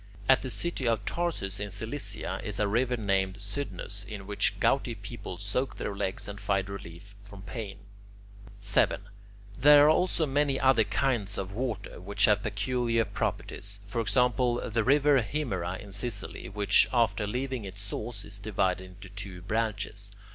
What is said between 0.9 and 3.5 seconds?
Tarsus in Cilicia is a river named